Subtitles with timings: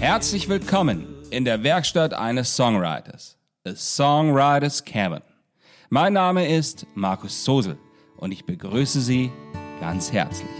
[0.00, 3.36] Herzlich willkommen in der Werkstatt eines Songwriters,
[3.66, 5.22] A Songwriters Cabin.
[5.90, 7.76] Mein Name ist Markus Sosel
[8.16, 9.32] und ich begrüße Sie
[9.80, 10.57] ganz herzlich.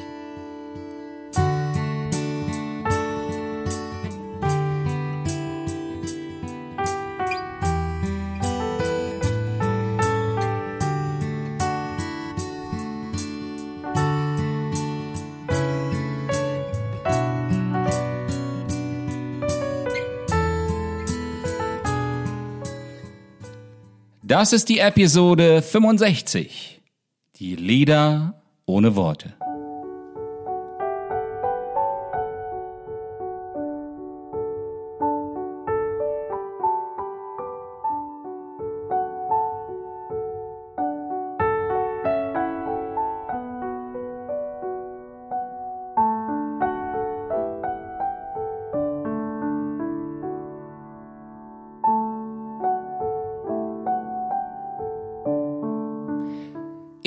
[24.29, 26.83] Das ist die Episode 65.
[27.37, 29.33] Die Lieder ohne Worte.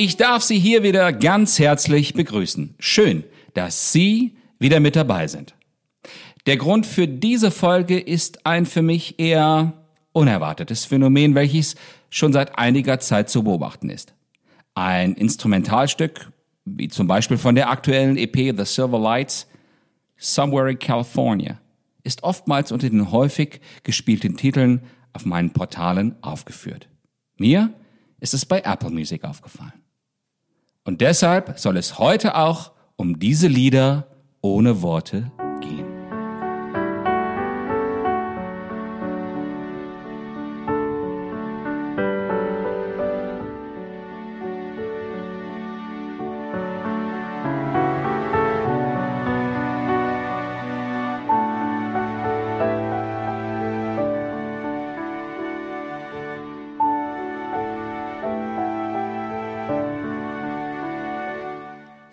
[0.03, 2.73] Ich darf Sie hier wieder ganz herzlich begrüßen.
[2.79, 5.53] Schön, dass Sie wieder mit dabei sind.
[6.47, 9.73] Der Grund für diese Folge ist ein für mich eher
[10.11, 11.75] unerwartetes Phänomen, welches
[12.09, 14.15] schon seit einiger Zeit zu beobachten ist.
[14.73, 16.31] Ein Instrumentalstück,
[16.65, 19.45] wie zum Beispiel von der aktuellen EP The Silver Lights,
[20.17, 21.61] Somewhere in California,
[22.03, 24.81] ist oftmals unter den häufig gespielten Titeln
[25.13, 26.89] auf meinen Portalen aufgeführt.
[27.37, 27.71] Mir
[28.19, 29.80] ist es bei Apple Music aufgefallen.
[30.83, 34.07] Und deshalb soll es heute auch um diese Lieder
[34.41, 35.31] ohne Worte
[35.61, 35.90] gehen.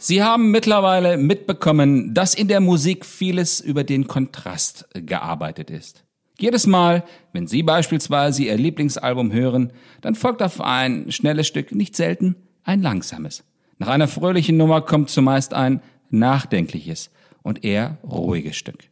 [0.09, 6.03] Sie haben mittlerweile mitbekommen, dass in der Musik vieles über den Kontrast gearbeitet ist.
[6.41, 7.05] Jedes Mal,
[7.35, 9.71] wenn Sie beispielsweise Ihr Lieblingsalbum hören,
[10.01, 13.45] dann folgt auf ein schnelles Stück nicht selten ein langsames.
[13.77, 17.11] Nach einer fröhlichen Nummer kommt zumeist ein nachdenkliches
[17.43, 18.85] und eher ruhiges Stück.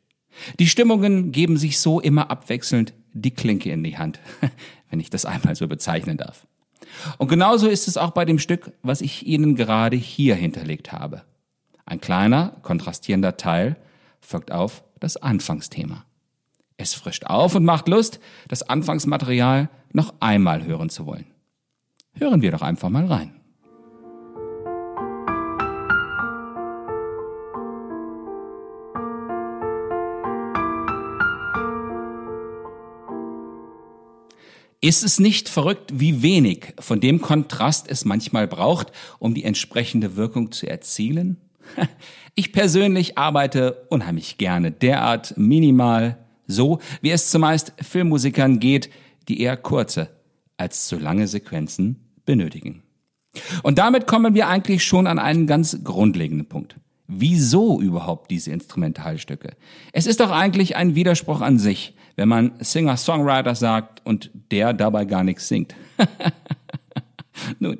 [0.58, 4.20] Die Stimmungen geben sich so immer abwechselnd die Klinke in die Hand,
[4.90, 6.46] wenn ich das einmal so bezeichnen darf.
[7.18, 11.22] Und genauso ist es auch bei dem Stück, was ich Ihnen gerade hier hinterlegt habe.
[11.84, 13.76] Ein kleiner, kontrastierender Teil
[14.20, 16.04] folgt auf das Anfangsthema.
[16.76, 21.26] Es frischt auf und macht Lust, das Anfangsmaterial noch einmal hören zu wollen.
[22.14, 23.35] Hören wir doch einfach mal rein.
[34.80, 40.16] Ist es nicht verrückt, wie wenig von dem Kontrast es manchmal braucht, um die entsprechende
[40.16, 41.38] Wirkung zu erzielen?
[42.38, 48.90] Ich persönlich arbeite unheimlich gerne derart minimal, so wie es zumeist Filmmusikern geht,
[49.26, 50.10] die eher kurze
[50.58, 52.82] als zu lange Sequenzen benötigen.
[53.62, 56.76] Und damit kommen wir eigentlich schon an einen ganz grundlegenden Punkt.
[57.06, 59.56] Wieso überhaupt diese Instrumentalstücke?
[59.92, 65.04] Es ist doch eigentlich ein Widerspruch an sich, wenn man Singer-Songwriter sagt und der dabei
[65.04, 65.74] gar nichts singt.
[67.58, 67.78] Nun,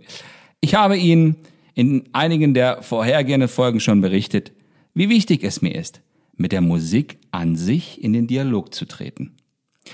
[0.60, 1.36] ich habe Ihnen
[1.74, 4.52] in einigen der vorhergehenden Folgen schon berichtet,
[4.94, 6.00] wie wichtig es mir ist,
[6.36, 9.36] mit der Musik an sich in den Dialog zu treten.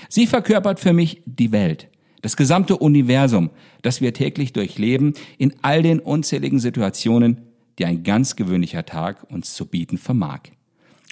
[0.09, 1.89] Sie verkörpert für mich die Welt,
[2.21, 3.49] das gesamte Universum,
[3.81, 7.41] das wir täglich durchleben, in all den unzähligen Situationen,
[7.79, 10.41] die ein ganz gewöhnlicher Tag uns zu bieten vermag.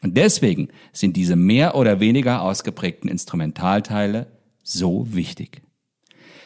[0.02, 4.28] Und deswegen sind diese mehr oder weniger ausgeprägten Instrumentalteile
[4.64, 5.62] so wichtig.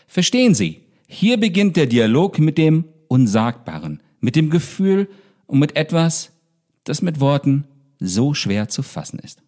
[0.07, 5.07] Verstehen Sie, hier beginnt der Dialog mit dem Unsagbaren, mit dem Gefühl
[5.47, 6.31] und mit etwas,
[6.83, 7.65] das mit Worten
[7.99, 9.41] so schwer zu fassen ist.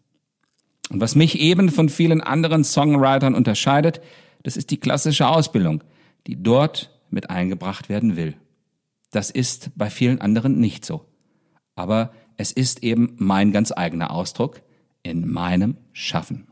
[0.89, 4.01] Und was mich eben von vielen anderen Songwritern unterscheidet,
[4.43, 5.83] das ist die klassische Ausbildung,
[6.27, 8.35] die dort mit eingebracht werden will.
[9.11, 11.05] Das ist bei vielen anderen nicht so.
[11.75, 14.61] Aber es ist eben mein ganz eigener Ausdruck
[15.03, 16.47] in meinem Schaffen.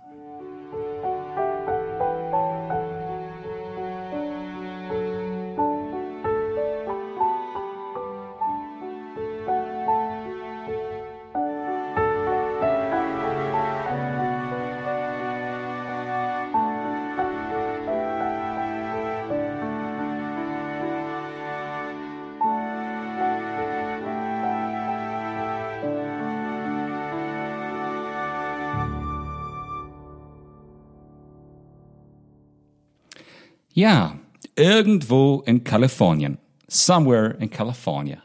[33.76, 34.18] Ja,
[34.56, 36.38] irgendwo in Kalifornien.
[36.70, 38.24] Somewhere in California.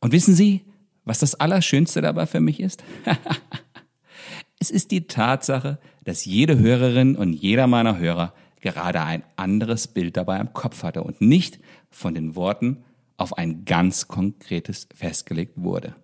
[0.00, 0.64] Und wissen Sie,
[1.04, 2.82] was das Allerschönste dabei für mich ist?
[4.58, 10.16] es ist die Tatsache, dass jede Hörerin und jeder meiner Hörer gerade ein anderes Bild
[10.16, 12.82] dabei im Kopf hatte und nicht von den Worten
[13.16, 15.94] auf ein ganz konkretes festgelegt wurde.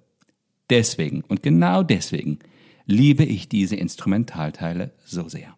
[0.71, 2.39] Deswegen und genau deswegen
[2.87, 5.57] liebe ich diese Instrumentalteile so sehr.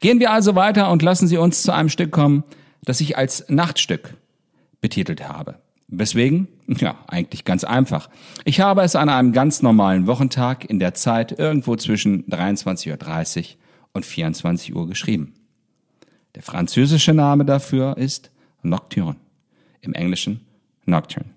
[0.00, 2.44] Gehen wir also weiter und lassen Sie uns zu einem Stück kommen,
[2.84, 4.14] das ich als Nachtstück
[4.80, 5.56] betitelt habe.
[5.88, 6.48] Weswegen?
[6.66, 8.08] Ja, eigentlich ganz einfach.
[8.44, 13.46] Ich habe es an einem ganz normalen Wochentag in der Zeit irgendwo zwischen 23.30 Uhr
[13.92, 15.34] und 24 Uhr geschrieben.
[16.34, 18.30] Der französische Name dafür ist
[18.62, 19.16] Nocturne,
[19.82, 20.40] im Englischen
[20.86, 21.31] Nocturne.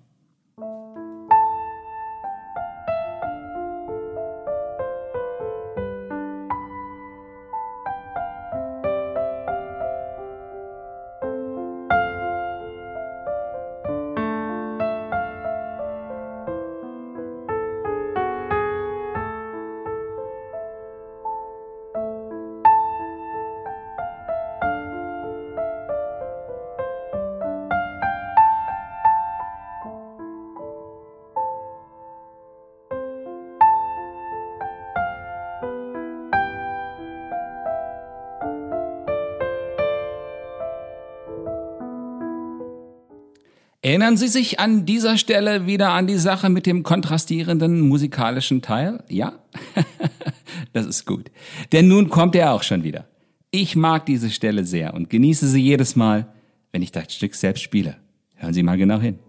[43.86, 49.04] Erinnern Sie sich an dieser Stelle wieder an die Sache mit dem kontrastierenden musikalischen Teil?
[49.08, 49.34] Ja?
[50.72, 51.30] das ist gut.
[51.70, 53.06] Denn nun kommt er auch schon wieder.
[53.52, 56.26] Ich mag diese Stelle sehr und genieße sie jedes Mal,
[56.72, 57.96] wenn ich das Stück selbst spiele.
[58.34, 59.20] Hören Sie mal genau hin.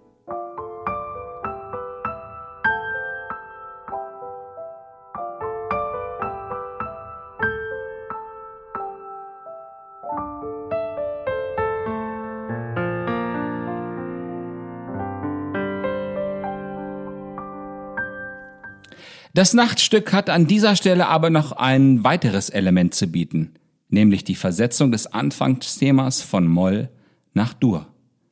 [19.38, 23.54] Das Nachtstück hat an dieser Stelle aber noch ein weiteres Element zu bieten,
[23.88, 26.90] nämlich die Versetzung des Anfangsthemas von Moll
[27.36, 27.86] nach Dur.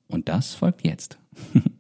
[0.07, 1.19] Und das folgt jetzt.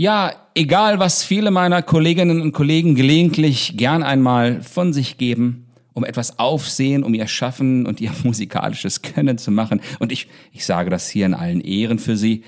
[0.00, 6.06] Ja, egal was viele meiner Kolleginnen und Kollegen gelegentlich gern einmal von sich geben, um
[6.06, 10.88] etwas Aufsehen, um ihr Schaffen und ihr musikalisches Können zu machen, und ich, ich sage
[10.88, 12.44] das hier in allen Ehren für sie,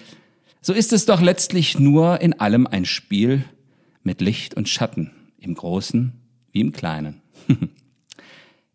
[0.62, 3.44] so ist es doch letztlich nur in allem ein Spiel
[4.02, 6.14] mit Licht und Schatten, im Großen
[6.52, 7.20] wie im Kleinen.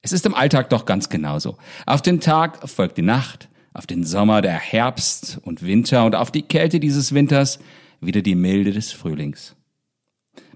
[0.03, 1.57] es ist im Alltag doch ganz genauso.
[1.87, 6.29] Auf den Tag folgt die Nacht, auf den Sommer der Herbst und Winter und auf
[6.29, 7.57] die Kälte dieses Winters
[8.01, 9.55] wieder die Milde des Frühlings.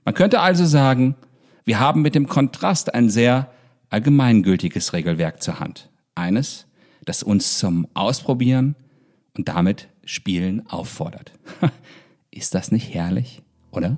[0.05, 1.15] Man könnte also sagen,
[1.65, 3.51] wir haben mit dem Kontrast ein sehr
[3.89, 5.89] allgemeingültiges Regelwerk zur Hand.
[6.15, 6.67] Eines,
[7.05, 8.75] das uns zum Ausprobieren
[9.37, 11.31] und damit Spielen auffordert.
[12.31, 13.97] Ist das nicht herrlich, oder?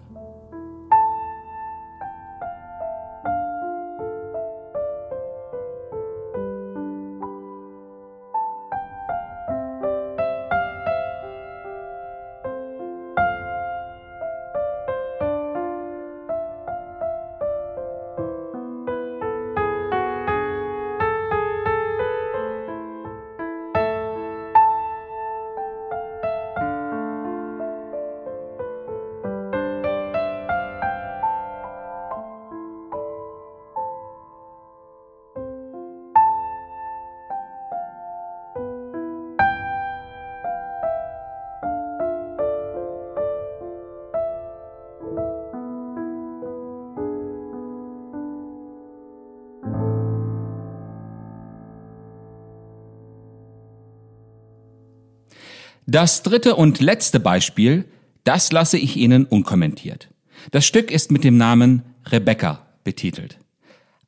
[55.85, 57.85] Das dritte und letzte Beispiel,
[58.23, 60.09] das lasse ich Ihnen unkommentiert.
[60.51, 63.37] Das Stück ist mit dem Namen Rebecca betitelt.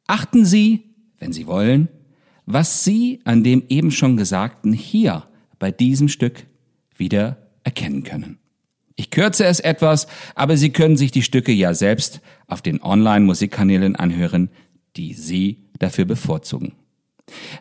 [0.08, 0.84] Achten Sie,
[1.20, 1.90] wenn Sie wollen,
[2.46, 5.24] was Sie an dem eben schon Gesagten hier
[5.60, 6.46] bei diesem Stück
[6.96, 8.38] wieder erkennen können.
[8.96, 13.96] Ich kürze es etwas, aber Sie können sich die Stücke ja selbst auf den Online-Musikkanälen
[13.96, 14.50] anhören,
[14.96, 16.74] die Sie dafür bevorzugen.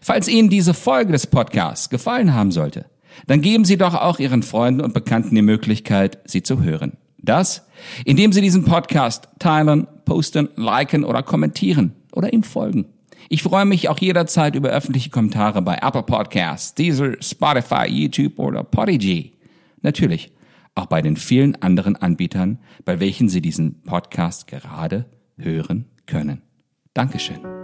[0.01, 2.87] Falls Ihnen diese Folge des Podcasts gefallen haben sollte,
[3.27, 6.97] dann geben Sie doch auch Ihren Freunden und Bekannten die Möglichkeit, sie zu hören.
[7.19, 7.67] Das,
[8.05, 12.87] indem Sie diesen Podcast teilen, posten, liken oder kommentieren oder ihm folgen.
[13.29, 18.63] Ich freue mich auch jederzeit über öffentliche Kommentare bei Apple Podcasts, Deezer, Spotify, YouTube oder
[18.63, 19.33] Podigy.
[19.81, 20.31] Natürlich
[20.75, 25.07] auch bei den vielen anderen Anbietern, bei welchen Sie diesen Podcast gerade
[25.37, 26.43] hören können.
[26.93, 27.64] Dankeschön.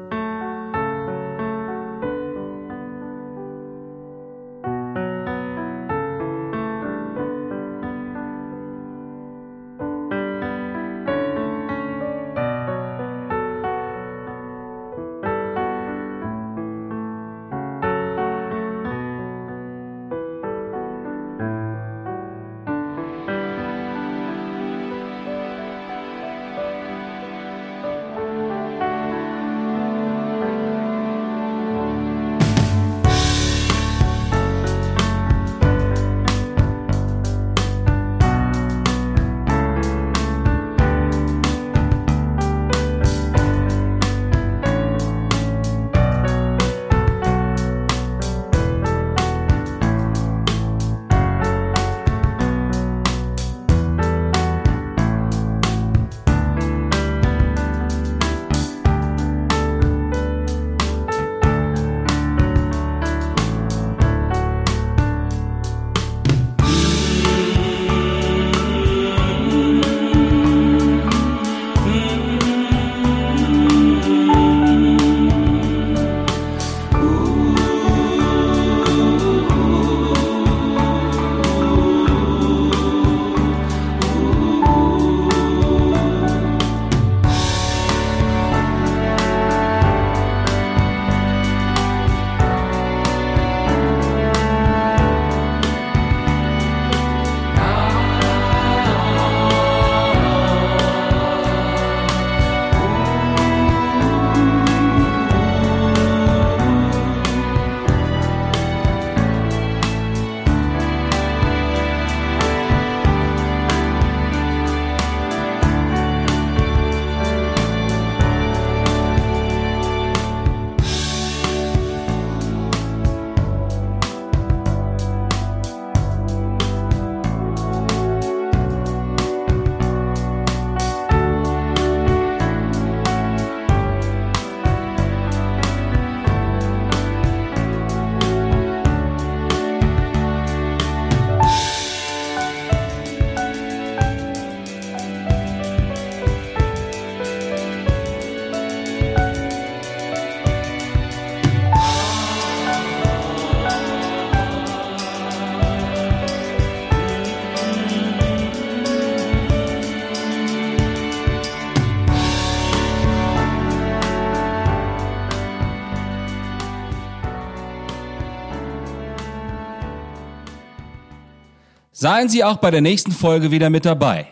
[172.02, 174.28] Seien Sie auch bei der nächsten Folge wieder mit dabei.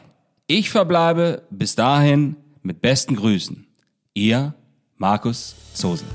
[0.47, 3.67] Ich verbleibe bis dahin mit besten Grüßen.
[4.15, 4.55] Ihr
[4.97, 6.09] Markus Zosel.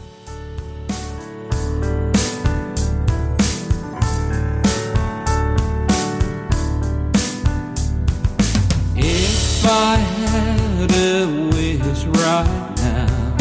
[8.95, 13.37] If I had a wish right now,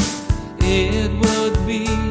[0.61, 2.02] it would be